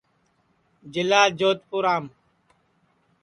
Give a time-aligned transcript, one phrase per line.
[0.93, 2.03] جِلا جودپُورام